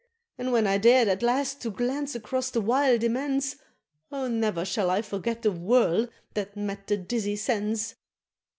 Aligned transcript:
And 0.39 0.51
when 0.51 0.65
I 0.65 0.79
dared 0.79 1.07
at 1.09 1.21
last 1.21 1.61
to 1.61 1.69
glance 1.69 2.15
across 2.15 2.49
the 2.49 2.59
wild 2.59 3.03
immense, 3.03 3.57
Oh 4.11 4.27
ne'er 4.27 4.65
shall 4.65 4.89
I 4.89 5.03
forget 5.03 5.43
the 5.43 5.51
whirl 5.51 6.07
that 6.33 6.57
met 6.57 6.87
the 6.87 6.97
dizzy 6.97 7.35
sense! 7.35 7.93